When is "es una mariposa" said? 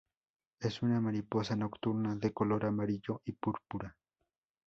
0.59-1.55